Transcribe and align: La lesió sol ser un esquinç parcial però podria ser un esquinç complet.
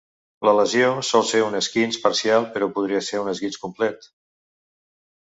La 0.47 0.53
lesió 0.59 0.87
sol 1.09 1.25
ser 1.33 1.43
un 1.49 1.59
esquinç 1.59 2.01
parcial 2.07 2.49
però 2.57 2.73
podria 2.81 3.05
ser 3.13 3.23
un 3.27 3.33
esquinç 3.37 3.63
complet. 3.67 4.13